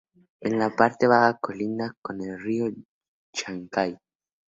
En 0.47 0.53
la 0.59 0.69
parte 0.75 1.05
baja 1.07 1.37
colinda 1.37 1.95
con 2.01 2.21
el 2.23 2.41
río 2.41 2.71
Chancay. 3.33 3.99